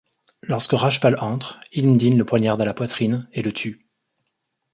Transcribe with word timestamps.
Lorsque 0.41 0.73
Rajpal 0.73 1.15
entre, 1.19 1.59
Ilm 1.73 1.95
Deen 1.99 2.17
le 2.17 2.25
poignarde 2.25 2.59
à 2.63 2.65
la 2.65 2.73
poitrine 2.73 3.29
et 3.33 3.43
le 3.43 3.51
tue. 3.53 3.85